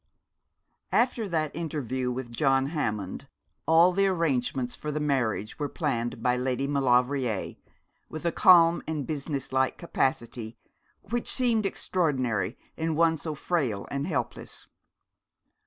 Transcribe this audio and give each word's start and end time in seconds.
After 0.91 1.29
that 1.29 1.55
interview 1.55 2.09
with 2.11 2.31
John 2.31 2.69
Hammond 2.73 3.27
all 3.67 3.91
the 3.93 4.07
arrangements 4.07 4.73
for 4.73 4.91
the 4.91 4.99
marriage 4.99 5.59
were 5.59 5.69
planned 5.69 6.23
by 6.23 6.35
Lady 6.37 6.65
Maulevrier 6.65 7.53
with 8.09 8.25
a 8.25 8.31
calm 8.31 8.81
and 8.87 9.05
business 9.05 9.53
like 9.53 9.77
capacity 9.77 10.57
which 11.03 11.27
seemed 11.31 11.67
extraordinary 11.67 12.57
in 12.75 12.95
one 12.95 13.15
so 13.15 13.35
frail 13.35 13.87
and 13.91 14.07
helpless. 14.07 14.65